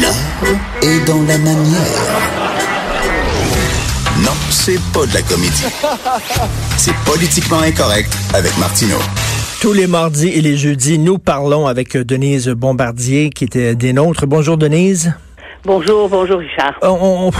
[0.00, 0.14] L'art
[0.82, 1.82] est dans la manière.
[4.22, 5.64] Non, c'est pas de la comédie.
[6.76, 8.98] C'est politiquement incorrect avec Martineau.
[9.60, 14.26] Tous les mardis et les jeudis, nous parlons avec Denise Bombardier, qui était des nôtres.
[14.28, 15.12] Bonjour, Denise.
[15.64, 16.74] Bonjour, bonjour, Richard.
[16.82, 17.32] On, on-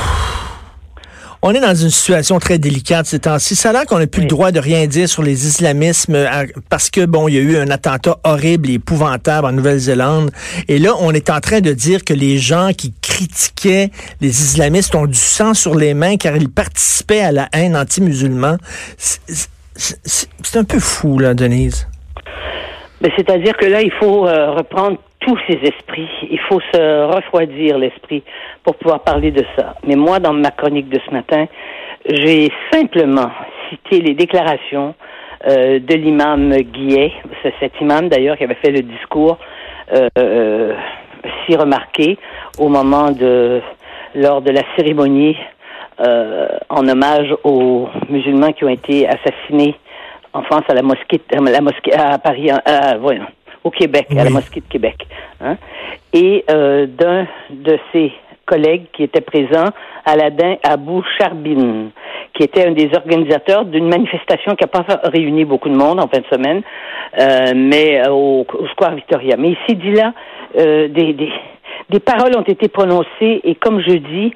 [1.42, 3.54] on est dans une situation très délicate ces temps-ci.
[3.56, 6.46] Ça a l'air qu'on n'a plus le droit de rien dire sur les islamismes euh,
[6.68, 10.30] parce que, bon, il y a eu un attentat horrible et épouvantable en Nouvelle-Zélande.
[10.66, 13.90] Et là, on est en train de dire que les gens qui critiquaient
[14.20, 18.56] les islamistes ont du sang sur les mains car ils participaient à la haine anti-musulman.
[18.96, 19.48] C'est-
[20.56, 21.86] un peu fou, là, Denise.
[23.00, 24.98] Mais c'est-à-dire que là, il faut euh, reprendre
[25.28, 26.08] tous ces esprits.
[26.30, 28.22] Il faut se refroidir l'esprit
[28.64, 29.74] pour pouvoir parler de ça.
[29.86, 31.46] Mais moi, dans ma chronique de ce matin,
[32.08, 33.30] j'ai simplement
[33.68, 34.94] cité les déclarations
[35.46, 39.38] euh, de l'imam Guillet, c'est cet imam d'ailleurs qui avait fait le discours
[39.94, 40.74] euh, euh,
[41.44, 42.18] si remarqué
[42.58, 43.60] au moment de
[44.14, 45.36] lors de la cérémonie
[46.00, 49.74] en hommage aux musulmans qui ont été assassinés
[50.32, 52.96] en France à la mosquée, à la mosquée à Paris, à,
[53.64, 55.07] au Québec, à la mosquée de Québec.
[55.40, 55.56] Hein.
[56.12, 58.12] Et euh, d'un de ses
[58.48, 59.66] collègues qui était présent,
[60.04, 61.90] Aladin Abou Charbin,
[62.34, 66.08] qui était un des organisateurs d'une manifestation qui n'a pas réuni beaucoup de monde en
[66.08, 66.62] fin de semaine,
[67.20, 69.36] euh, mais euh, au, Square Victoria.
[69.36, 70.14] Mais ici, dit là,
[70.56, 71.30] euh, des, des,
[71.90, 74.32] des paroles ont été prononcées et comme je dis,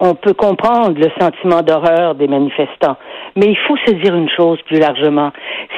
[0.00, 2.96] on peut comprendre le sentiment d'horreur des manifestants.
[3.36, 5.30] Mais il faut se dire une chose plus largement.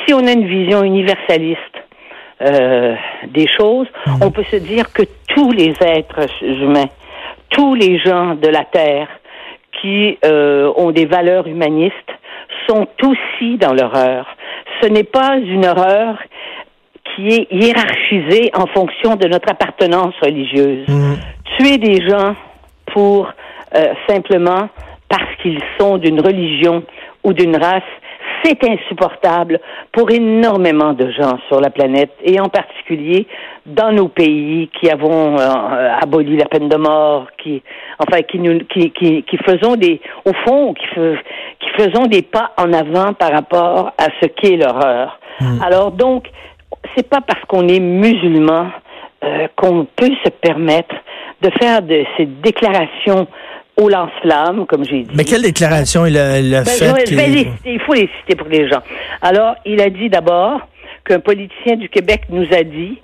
[0.04, 1.76] Si on a une vision universaliste
[2.40, 2.94] euh,
[3.28, 3.86] des choses,
[4.22, 6.88] on peut se dire que tous les êtres humains,
[7.50, 9.08] tous les gens de la Terre
[9.80, 11.94] qui euh, ont des valeurs humanistes
[12.68, 14.26] sont aussi dans l'horreur.
[14.80, 16.18] Ce n'est pas une horreur
[17.14, 20.86] qui est hiérarchisée en fonction de notre appartenance religieuse.
[21.56, 22.34] Tuer des gens
[22.92, 23.32] pour
[23.74, 24.68] euh, simplement
[25.08, 26.82] parce qu'ils sont d'une religion
[27.24, 27.82] ou d'une race,
[28.42, 29.60] c'est insupportable
[29.92, 33.26] pour énormément de gens sur la planète et en particulier
[33.66, 37.62] dans nos pays qui avons euh, aboli la peine de mort, qui
[37.98, 40.86] enfin qui nous qui, qui, qui faisons des au fond qui,
[41.60, 45.18] qui faisons des pas en avant par rapport à ce qu'est l'horreur.
[45.62, 46.28] Alors donc
[46.96, 48.66] c'est pas parce qu'on est musulman
[49.24, 50.94] euh, qu'on peut se permettre
[51.42, 53.26] de faire de ces déclarations
[53.80, 55.14] au lance-flamme, comme j'ai dit.
[55.14, 57.10] Mais quelle déclaration il a, il a Ben, faite?
[57.64, 58.82] il faut les citer pour les gens.
[59.22, 60.60] Alors, il a dit d'abord
[61.04, 62.98] qu'un politicien du Québec nous a dit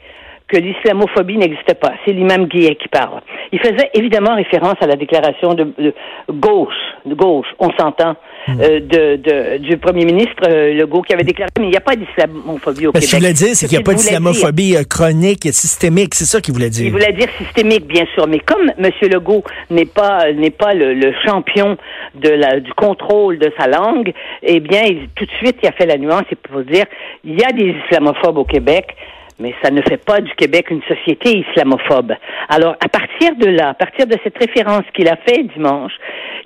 [0.46, 1.92] que l'islamophobie n'existait pas.
[2.04, 3.20] C'est l'imam Guillet qui parle.
[3.50, 5.94] Il faisait évidemment référence à la déclaration de, de
[6.30, 6.74] gauche,
[7.06, 8.14] de gauche, on s'entend,
[8.46, 8.60] Hmm.
[8.60, 11.80] euh, de, de- du premier ministre euh, Legault qui avait déclaré, mais il n'y a
[11.80, 13.20] pas d'islamophobie au Ben, ce qu'il Québec.
[13.20, 16.14] voulait dire, c'est qu'il n'y a pas d'islamophobie euh, chronique et systémique.
[16.14, 16.84] C'est ça qu'il voulait dire.
[16.84, 18.90] il voulait dire systémique, bien sûr, mais comme M.
[19.10, 21.78] Legault n'est pas n'est pas le, le champion
[22.16, 24.12] de la, du contrôle de sa langue,
[24.42, 26.84] eh bien, il- tout de suite, il a fait la nuance et pour dire
[27.24, 28.94] il y a des islamophobes au Québec.
[29.38, 32.12] Mais ça ne fait pas du Québec une société islamophobe.
[32.48, 35.92] Alors, à partir de là, à partir de cette référence qu'il a fait dimanche,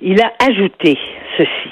[0.01, 0.97] il a ajouté
[1.37, 1.71] ceci.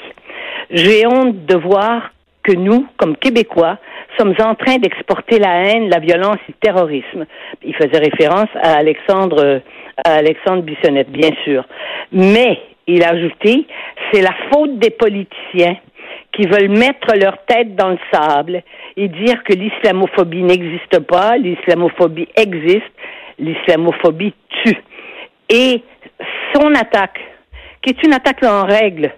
[0.70, 2.12] J'ai honte de voir
[2.44, 3.78] que nous, comme Québécois,
[4.18, 7.26] sommes en train d'exporter la haine, la violence et le terrorisme.
[7.64, 9.62] Il faisait référence à Alexandre,
[10.04, 11.66] à Alexandre Bissonnette, bien sûr.
[12.12, 13.68] Mais, il a ajouté,
[14.12, 15.76] c'est la faute des politiciens
[16.38, 18.62] qui veulent mettre leur tête dans le sable
[18.96, 22.92] et dire que l'islamophobie n'existe pas, l'islamophobie existe,
[23.40, 24.34] l'islamophobie
[24.64, 24.78] tue.
[25.50, 25.82] Et
[26.54, 27.20] son attaque,
[27.82, 29.12] qui est une attaque en règle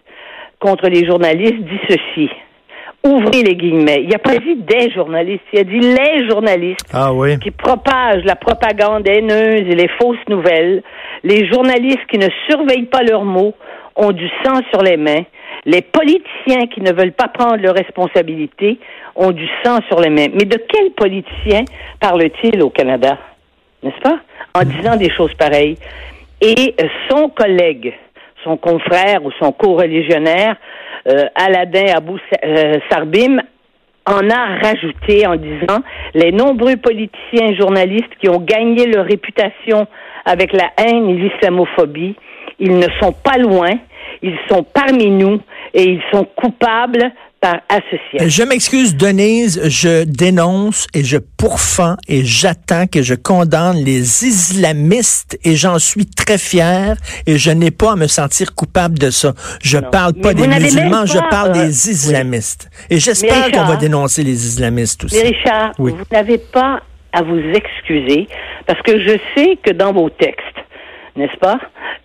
[0.60, 2.30] contre les journalistes, dit ceci.
[3.06, 4.02] Ouvrez les guillemets.
[4.04, 7.40] Il n'a pas dit des journalistes, il a dit les journalistes Ah oui.
[7.40, 10.84] qui propagent la propagande haineuse et les fausses nouvelles.
[11.24, 13.54] Les journalistes qui ne surveillent pas leurs mots
[13.96, 15.24] ont du sang sur les mains.
[15.66, 18.80] Les politiciens qui ne veulent pas prendre leurs responsabilités
[19.16, 20.28] ont du sang sur les mains.
[20.34, 21.66] Mais de quel politicien
[22.00, 23.18] parle-t-il au Canada?
[23.84, 24.20] N'est-ce pas?
[24.56, 25.78] En disant des choses pareilles.
[26.42, 26.76] Et
[27.10, 27.94] son collègue,
[28.44, 30.56] son confrère ou son co-religionnaire,
[31.08, 33.40] euh, Abou euh, Sarbim,
[34.06, 35.82] en a rajouté en disant
[36.14, 39.88] les nombreux politiciens et journalistes qui ont gagné leur réputation
[40.26, 42.16] avec la haine et l'islamophobie,
[42.60, 43.72] ils ne sont pas loin,
[44.22, 45.40] ils sont parmi nous
[45.74, 47.12] et ils sont coupables
[47.42, 48.28] par association.
[48.28, 55.40] Je m'excuse, Denise, je dénonce et je pourfends et j'attends que je condamne les islamistes
[55.46, 59.34] et j'en suis très fier et je n'ai pas à me sentir coupable de ça.
[59.64, 59.90] Je Non.
[59.90, 62.70] parle pas Mais des musulmans, même je pas, parle euh, des islamistes.
[62.90, 65.16] Et j'espère qu'on va dénoncer les islamistes aussi.
[65.24, 65.94] Mais Richard, Oui.
[65.98, 66.82] vous n'avez pas
[67.14, 68.28] à vous excuser
[68.68, 70.44] parce que je sais que dans vos textes,
[71.16, 71.58] n'est-ce pas,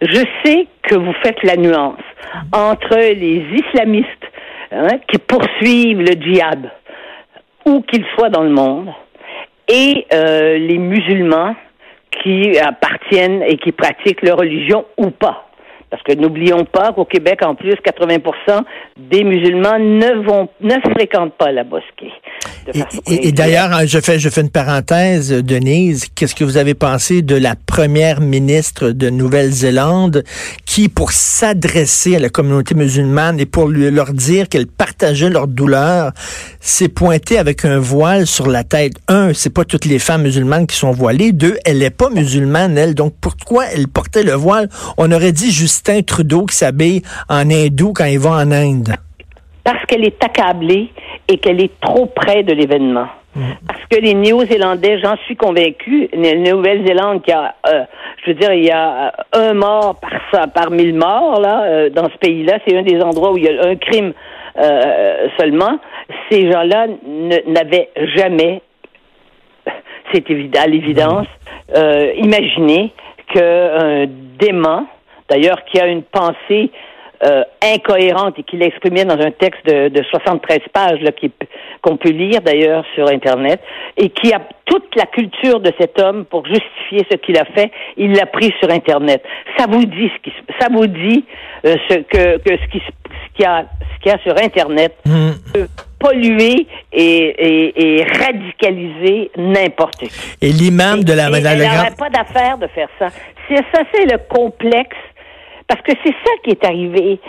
[0.07, 2.01] je sais que vous faites la nuance
[2.53, 4.09] entre les islamistes
[4.73, 6.71] hein, qui poursuivent le djihad,
[7.67, 8.91] où qu'ils soient dans le monde,
[9.69, 11.55] et euh, les musulmans
[12.23, 15.44] qui appartiennent et qui pratiquent leur religion ou pas.
[15.95, 18.65] Parce que n'oublions pas qu'au Québec, en plus, 80%
[18.97, 22.11] des musulmans ne vont, ne fréquentent pas la mosquée.
[23.09, 26.09] Et, d'ailleurs, je fais, je fais une parenthèse, Denise.
[26.13, 30.25] Qu'est-ce que vous avez pensé de la première ministre de Nouvelle-Zélande
[30.67, 35.47] qui, pour s'adresser à la communauté musulmane et pour lui, leur dire qu'elle partageait leur
[35.47, 36.11] douleur,
[36.67, 38.95] s'est pointée avec un voile sur la tête?
[39.09, 41.33] Un, c'est pas toutes les femmes musulmanes qui sont voilées.
[41.33, 42.95] Deux, elle n'est pas musulmane, elle.
[42.95, 44.69] Donc, pourquoi elle portait le voile?
[44.99, 48.95] On aurait dit Justin Trudeau qui s'habille en hindou quand il va en Inde
[49.65, 50.91] parce qu'elle est accablée
[51.27, 53.07] et qu'elle est trop près de l'événement.
[53.35, 53.43] Mm.
[53.67, 57.85] Parce que les Néo-Zélandais, j'en suis convaincu, la Nouvelle-Zélande qui a, euh,
[58.23, 62.09] je veux dire, il y a un mort par par mille morts là euh, dans
[62.09, 64.13] ce pays-là, c'est un des endroits où il y a un crime
[64.57, 65.79] euh, seulement.
[66.31, 66.87] Ces gens-là
[67.47, 68.63] n'avaient jamais,
[70.13, 71.27] c'est évident, à l'évidence,
[71.69, 72.25] mm.
[72.25, 72.93] imaginé
[73.33, 74.07] qu'un
[74.39, 74.87] dément,
[75.29, 76.71] d'ailleurs qui a une pensée
[77.23, 81.11] euh, incohérente et qu'il exprimait dans un texte de, de 73 pages là,
[81.81, 83.61] qu'on peut lire d'ailleurs sur Internet
[83.97, 87.71] et qui a toute la culture de cet homme pour justifier ce qu'il a fait,
[87.97, 89.23] il l'a pris sur Internet.
[89.59, 91.25] Ça vous dit ce qui, ça vous dit
[91.67, 93.65] euh, ce que, que ce qui ce qu'il y a
[93.95, 95.31] ce qu'il y a sur Internet mmh.
[95.53, 95.67] peut
[95.99, 100.11] polluer et, et, et radicaliser n'importe qui.
[100.43, 103.09] Et l'imam de la, et, Elle n'aurait pas d'affaire de faire ça.
[103.49, 104.97] C'est ça, c'est le complexe
[105.69, 107.21] parce que c'est ça qui est arrivé.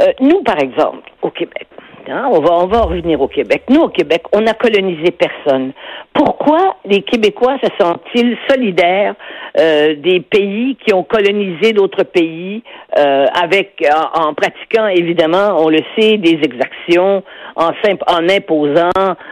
[0.00, 1.66] Euh, nous, par exemple, au Québec,
[2.08, 3.64] hein, on, va, on va revenir au Québec.
[3.68, 5.72] Nous, au Québec, on n'a colonisé personne.
[6.12, 9.14] Pourquoi les Québécois se sentent-ils solidaires
[9.58, 12.62] euh, des pays qui ont colonisé d'autres pays
[12.96, 13.84] euh, avec
[14.14, 17.22] en, pratiquant évidemment, on le sait, des exactions,
[17.56, 17.70] en,
[18.06, 18.90] en imposant,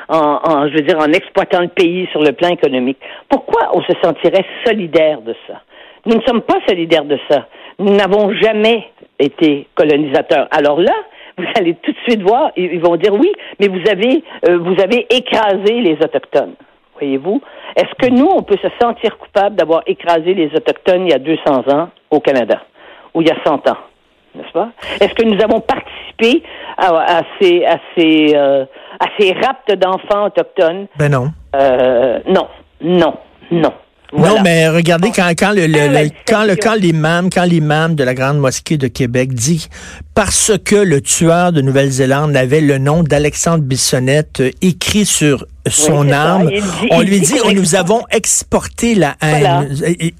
[0.08, 2.98] en, en, je veux dire, en exploitant le pays sur le plan économique?
[3.28, 5.62] Pourquoi on se sentirait solidaire de ça?
[6.06, 7.46] Nous ne sommes pas solidaires de ça.
[7.78, 10.48] Nous n'avons jamais été colonisateurs.
[10.50, 10.94] Alors là,
[11.36, 14.80] vous allez tout de suite voir, ils vont dire oui, mais vous avez, euh, vous
[14.82, 16.54] avez écrasé les autochtones.
[16.98, 17.40] Voyez-vous?
[17.76, 21.18] Est-ce que nous, on peut se sentir coupable d'avoir écrasé les autochtones il y a
[21.18, 22.62] 200 ans au Canada?
[23.14, 23.76] Ou il y a 100 ans?
[24.34, 24.70] N'est-ce pas?
[25.00, 26.42] Est-ce que nous avons participé
[26.76, 28.64] à, ces, à ces, euh,
[28.98, 30.86] à ces raptes d'enfants autochtones?
[30.98, 31.28] Ben non.
[31.54, 32.48] Euh, non,
[32.80, 33.14] non,
[33.50, 33.72] non.
[34.16, 38.14] Non, mais regardez quand quand le, le, quand le quand l'imam quand l'imam de la
[38.14, 39.68] grande mosquée de Québec dit
[40.14, 46.10] parce que le tueur de Nouvelle-Zélande avait le nom d'Alexandre Bissonnette euh, écrit sur son
[46.10, 46.50] arme,
[46.90, 49.68] on lui dit nous avons exporté la haine.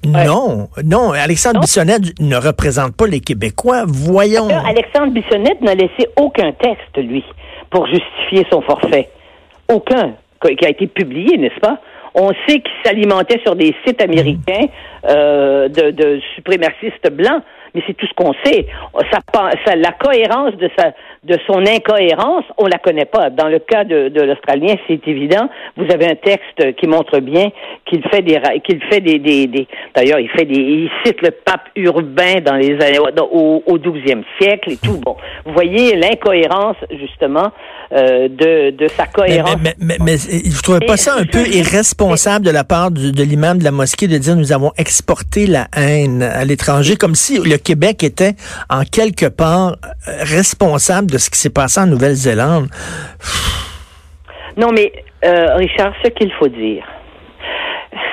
[0.05, 3.85] Non, non, Alexandre Bissonnette ne représente pas les Québécois.
[3.87, 4.49] Voyons.
[4.49, 7.23] Alexandre Bissonnette n'a laissé aucun texte lui
[7.71, 9.09] pour justifier son forfait.
[9.67, 10.13] Aucun
[10.45, 11.79] qui a été publié, n'est-ce pas?
[12.15, 14.67] On sait qu'il s'alimentait sur des sites américains
[15.07, 17.43] euh, de, de suprémacistes blancs
[17.73, 18.67] mais c'est tout ce qu'on sait.
[19.11, 20.93] Ça, la cohérence de sa,
[21.23, 23.29] de son incohérence, on la connaît pas.
[23.29, 25.49] Dans le cas de, de l'Australien, c'est évident.
[25.77, 27.49] Vous avez un texte qui montre bien
[27.85, 31.31] qu'il fait des, qu'il fait des, des, des d'ailleurs, il fait des, il cite le
[31.31, 34.99] pape urbain dans les années, au, au 12e siècle et tout.
[35.03, 37.51] Bon, vous voyez l'incohérence justement
[37.91, 39.55] euh, de, de sa cohérence.
[39.61, 43.09] Mais, mais, mais, mais vous trouvez pas ça un peu irresponsable de la part de,
[43.09, 47.15] de l'imam de la mosquée de dire nous avons exporté la haine à l'étranger, comme
[47.15, 48.33] si le Québec était
[48.69, 49.71] en quelque part
[50.07, 52.67] euh, responsable de ce qui s'est passé en Nouvelle-Zélande.
[54.57, 54.91] Non, mais
[55.23, 56.85] euh, Richard, ce qu'il faut dire,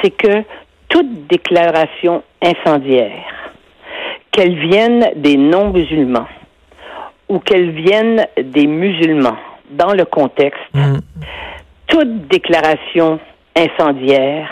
[0.03, 0.45] c'est que
[0.89, 3.25] toute déclaration incendiaire,
[4.31, 6.29] qu'elle vienne des non-musulmans
[7.29, 9.39] ou qu'elle vienne des musulmans
[9.71, 10.99] dans le contexte, mm.
[11.89, 13.19] toute déclaration
[13.57, 14.49] incendiaire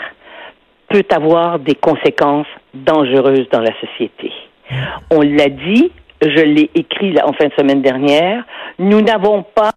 [0.89, 4.31] peut avoir des conséquences dangereuses dans la société.
[5.11, 5.91] On l'a dit,
[6.21, 8.43] je l'ai écrit en fin de semaine dernière,
[8.79, 9.71] nous n'avons pas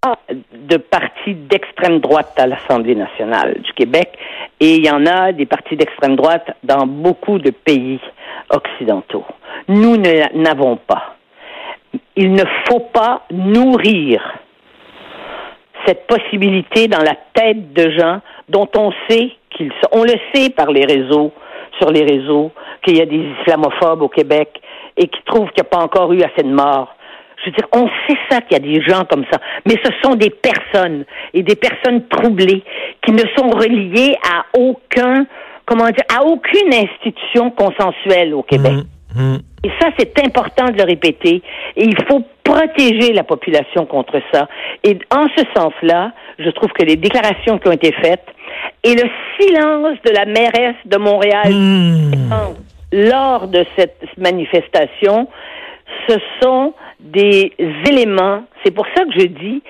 [0.52, 4.16] de parti d'extrême droite à l'Assemblée nationale du Québec
[4.60, 8.00] et il y en a des partis d'extrême droite dans beaucoup de pays
[8.50, 9.24] occidentaux.
[9.68, 11.16] Nous n'avons pas.
[12.16, 14.20] Il ne faut pas nourrir
[15.86, 19.88] cette possibilité dans la tête de gens dont on sait qu'ils sont.
[19.92, 21.32] On le sait par les réseaux,
[21.78, 22.50] sur les réseaux,
[22.82, 24.60] qu'il y a des islamophobes au Québec,
[24.98, 26.94] et qui trouvent qu'il n'y a pas encore eu assez de morts.
[27.40, 29.90] Je veux dire, on sait ça qu'il y a des gens comme ça, mais ce
[30.02, 32.64] sont des personnes et des personnes troublées
[33.06, 35.24] qui ne sont reliées à aucun,
[35.64, 38.72] comment dire, à aucune institution consensuelle au Québec.
[39.14, 39.38] Mmh, mmh.
[39.64, 41.42] Et ça, c'est important de le répéter.
[41.76, 44.48] Et il faut protéger la population contre ça.
[44.82, 48.26] Et en ce sens-là, je trouve que les déclarations qui ont été faites
[48.82, 52.77] et le silence de la mairesse de Montréal mmh.
[52.92, 55.28] Lors de cette manifestation,
[56.08, 57.52] ce sont des
[57.88, 59.62] éléments, c'est pour ça que je dis,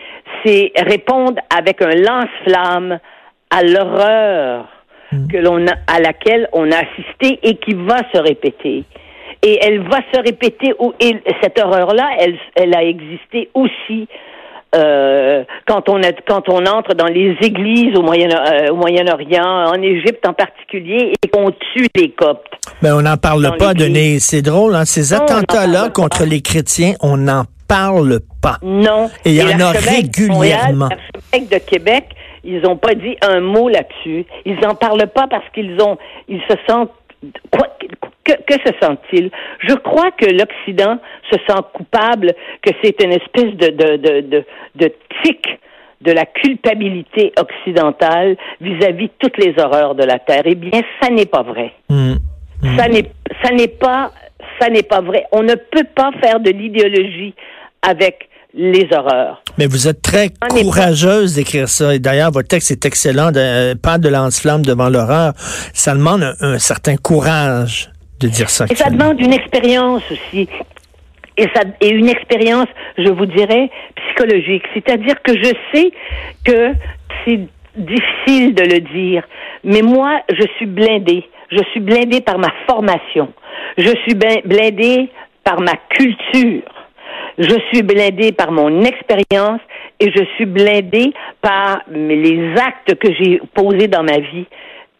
[0.45, 2.99] c'est répondre avec un lance-flamme
[3.51, 4.69] à l'horreur
[5.13, 5.29] mm.
[5.29, 8.85] que l'on a, à laquelle on a assisté et qui va se répéter.
[9.43, 14.09] Et elle va se répéter, et cette horreur-là, elle, elle a existé aussi
[14.75, 19.67] euh, quand on est, quand on entre dans les églises au Moyen euh, au Moyen-Orient,
[19.69, 22.45] en Égypte en particulier, et qu'on tue les Coptes.
[22.83, 24.21] Mais ben, on n'en parle pas, Denis.
[24.21, 24.85] C'est drôle, hein?
[24.85, 28.59] ces attentats-là contre les chrétiens, on n'en parle pas.
[28.63, 29.11] Non.
[29.25, 30.89] Et il y en a régulièrement.
[30.91, 32.05] L'archevêque de Québec,
[32.45, 34.27] ils n'ont pas dit un mot là-dessus.
[34.45, 35.97] Ils n'en parlent pas parce qu'ils ont,
[36.29, 36.93] ils se sentent
[38.29, 39.31] que, que, se sent-il?
[39.67, 40.99] Je crois que l'Occident
[41.31, 44.45] se sent coupable, que c'est une espèce de, de, de, de,
[44.77, 44.93] de
[45.23, 45.47] tic
[46.01, 50.43] de la culpabilité occidentale vis-à-vis de toutes les horreurs de la Terre.
[50.45, 51.73] Eh bien, ça n'est pas vrai.
[51.91, 52.13] Mmh.
[52.63, 52.77] Mmh.
[52.77, 53.11] Ça n'est,
[53.43, 54.13] ça n'est pas,
[54.61, 55.25] ça n'est pas vrai.
[55.33, 57.35] On ne peut pas faire de l'idéologie
[57.83, 59.43] avec les horreurs.
[59.59, 61.95] Mais vous êtes très courageuse d'écrire ça.
[61.95, 63.31] Et d'ailleurs, votre texte est excellent.
[63.31, 65.33] De, euh, pas de lance-flamme devant l'horreur.
[65.75, 68.67] Ça demande un, certain courage de dire ça.
[68.71, 70.49] Et ça demande une expérience aussi.
[71.37, 74.65] Et, ça, et une expérience, je vous dirais, psychologique.
[74.75, 75.93] C'est-à-dire que je sais
[76.45, 76.73] que
[77.25, 77.41] c'est
[77.77, 79.23] difficile de le dire,
[79.63, 81.25] mais moi, je suis blindée.
[81.51, 83.33] Je suis blindée par ma formation.
[83.79, 85.09] Je suis blindée
[85.45, 86.63] par ma culture.
[87.39, 89.61] Je suis blindée par mon expérience
[90.01, 94.47] et je suis blindée par les actes que j'ai posés dans ma vie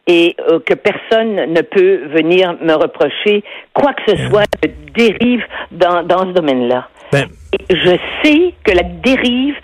[0.09, 5.45] et euh, que personne ne peut venir me reprocher quoi que ce soit de dérive
[5.71, 6.89] dans, dans ce domaine-là.
[7.13, 7.27] Ben.
[7.71, 9.55] Je sais que la dérive,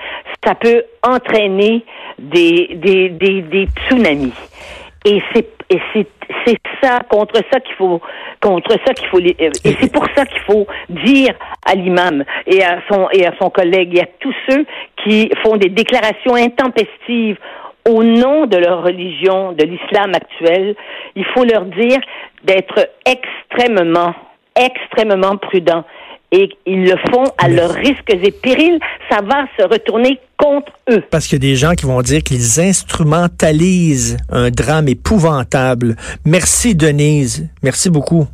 [0.44, 1.84] ça peut entraîner
[2.18, 4.32] des, des, des, des tsunamis.
[5.04, 6.06] Et c'est et c'est
[6.44, 8.00] c'est ça contre ça qu'il faut
[8.40, 9.36] contre ça qu'il faut et
[9.80, 11.34] c'est pour ça qu'il faut dire
[11.66, 14.64] à l'imam et à son et à son collègue et à tous ceux
[15.02, 17.38] qui font des déclarations intempestives
[17.88, 20.74] au nom de leur religion, de l'islam actuel,
[21.16, 22.00] il faut leur dire
[22.44, 24.14] d'être extrêmement
[24.56, 25.84] extrêmement prudents
[26.32, 31.02] et ils le font à leurs risques et périls, ça va se retourner contre eux.
[31.10, 35.94] Parce qu'il y a des gens qui vont dire qu'ils instrumentalisent un drame épouvantable.
[36.24, 38.26] Merci Denise, merci beaucoup.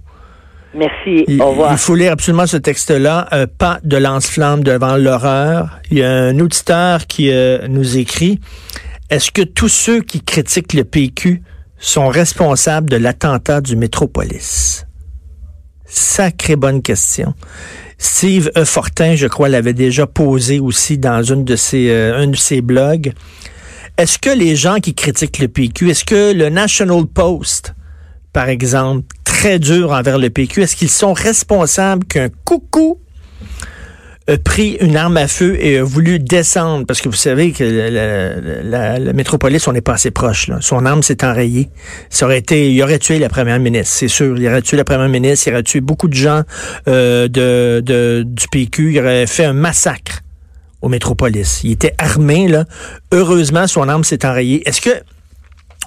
[0.73, 1.27] Merci.
[1.41, 1.73] Au revoir.
[1.73, 3.27] Il faut lire absolument ce texte-là.
[3.33, 5.81] Euh, pas de lance-flamme devant l'horreur.
[5.91, 8.39] Il y a un auditeur qui euh, nous écrit
[9.11, 11.43] Est-ce que tous ceux qui critiquent le PQ
[11.79, 14.87] sont responsables de l'attentat du Métropolis?
[15.85, 17.35] Sacrée bonne question.
[17.99, 18.65] Steve e.
[18.65, 23.13] Je crois, l'avait déjà posé aussi dans une de ses, euh, un de ses blogs.
[23.99, 27.75] Est-ce que les gens qui critiquent le PQ, est-ce que le National Post,
[28.33, 33.01] par exemple, très dur envers le PQ, est-ce qu'ils sont responsables qu'un coucou
[34.37, 39.13] pris une arme à feu et a voulu descendre, parce que vous savez que la,
[39.13, 40.51] métropolis, on n'est pas assez proche.
[40.61, 41.71] Son arme s'est enrayée.
[42.11, 44.39] Ça aurait été, il aurait tué la première ministre, c'est sûr.
[44.39, 46.43] Il aurait tué la première ministre, il aurait tué beaucoup de gens
[46.89, 50.21] euh, de, de, du PQ, il aurait fait un massacre
[50.83, 51.61] au métropolis.
[51.65, 52.65] Il était armé, là.
[53.13, 54.67] Heureusement, son arme s'est enrayée.
[54.69, 54.91] Est-ce que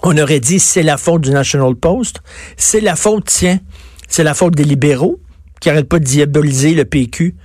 [0.04, 2.22] on aurait dit c'est la faute du National Post?
[2.58, 3.60] C'est la faute, tiens,
[4.08, 5.20] c'est la faute des libéraux
[5.60, 7.36] qui n'arrêtent pas de diaboliser le PQ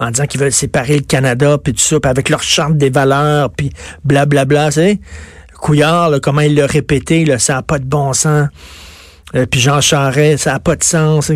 [0.00, 2.90] en disant qu'ils veulent séparer le Canada, puis tout ça, puis avec leur charte des
[2.90, 3.70] valeurs, puis
[4.04, 5.00] blablabla, tu sais.
[5.60, 8.48] Couillard, comment il l'a répété, là, ça n'a pas de bon sens.
[9.34, 11.32] Euh, puis Jean Charest, ça n'a pas de sens.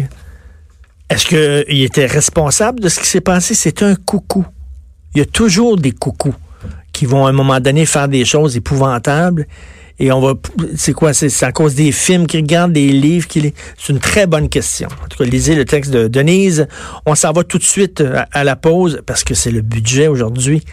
[1.11, 3.55] Est-ce qu'il était responsable de ce qui s'est passé?
[3.55, 4.47] C'est un coucou.
[5.15, 6.35] Il y a toujours des coucous
[6.93, 9.47] qui vont à un moment donné faire des choses épouvantables
[9.99, 10.35] et on va,
[10.77, 14.27] c'est quoi, c'est à cause des films qu'ils regardent, des livres qu'ils C'est une très
[14.27, 14.89] bonne question.
[15.05, 16.67] En tout cas, lisez le texte de Denise.
[17.07, 20.09] On s'en va tout de suite à, à la pause parce que c'est le budget
[20.09, 20.65] aujourd'hui.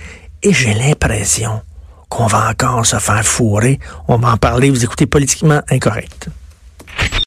[0.41, 1.61] Et j'ai l'impression
[2.09, 3.79] qu'on va encore se faire fourrer.
[4.07, 4.69] On va en parler.
[4.69, 6.29] Vous écoutez politiquement incorrect.